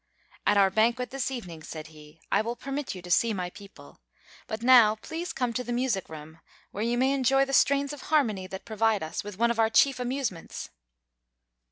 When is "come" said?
5.31-5.53